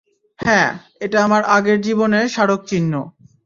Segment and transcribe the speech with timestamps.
[0.39, 0.69] হ্যাঁ,
[0.99, 2.93] এটা আমার আগের জীবনের স্মারক চিহ্ন।